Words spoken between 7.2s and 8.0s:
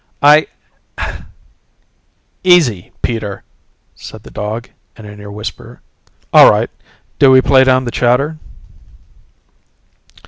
we play down the